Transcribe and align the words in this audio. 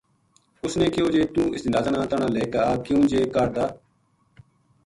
اس 0.65 0.73
نے 0.79 0.85
کہیو 0.93 1.07
جے 1.13 1.23
توہ 1.33 1.45
اس 1.53 1.61
جنازہ 1.65 1.89
نا 1.93 2.01
تنہاں 2.09 2.31
لے 2.35 2.43
آ 2.69 2.73
کیوں 2.85 3.03
جے 3.11 3.21
کاہڈ 3.33 3.49
دا 3.55 3.65